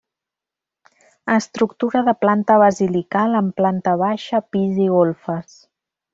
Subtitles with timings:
[1.33, 5.55] Estructura de planta basilical amb planta baixa, pis i golfes.